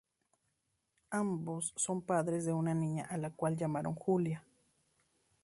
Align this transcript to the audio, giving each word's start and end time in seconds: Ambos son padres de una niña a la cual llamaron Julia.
Ambos 1.11 1.73
son 1.75 2.01
padres 2.01 2.43
de 2.43 2.53
una 2.53 2.73
niña 2.73 3.05
a 3.07 3.17
la 3.17 3.29
cual 3.29 3.55
llamaron 3.55 3.93
Julia. 3.93 4.43